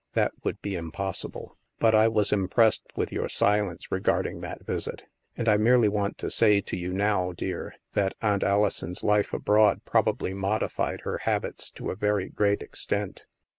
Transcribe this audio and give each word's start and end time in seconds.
That 0.13 0.31
would 0.43 0.59
be 0.63 0.75
impossible. 0.75 1.55
But 1.77 1.93
I 1.93 2.07
was 2.07 2.31
impressed 2.33 2.81
with 2.95 3.11
your 3.11 3.29
silence 3.29 3.91
regarding 3.91 4.41
that 4.41 4.65
visit. 4.65 5.03
And 5.37 5.47
I 5.47 5.57
merely 5.57 5.87
want 5.89 6.17
to 6.17 6.31
say 6.31 6.59
to 6.59 6.75
you 6.75 6.91
now, 6.91 7.33
dear, 7.33 7.75
that 7.93 8.15
Aunt 8.19 8.41
Alison's 8.41 9.03
life 9.03 9.31
abroad 9.31 9.81
probably 9.85 10.33
modified 10.33 11.01
her 11.01 11.19
habits 11.19 11.69
to 11.75 11.91
a 11.91 11.95
very 11.95 12.29
great 12.29 12.63
extent. 12.63 13.27